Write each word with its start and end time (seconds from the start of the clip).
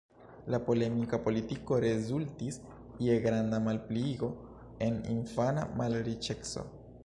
La 0.53 0.59
polemika 0.69 1.17
politiko 1.25 1.77
rezultis 1.85 2.57
je 3.07 3.19
granda 3.27 3.61
malpliigo 3.69 4.33
en 4.89 4.99
infana 5.17 5.71
malriĉeco. 5.83 6.69